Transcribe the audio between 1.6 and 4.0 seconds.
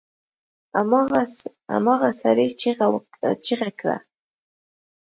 هماغه سړي چيغه کړه!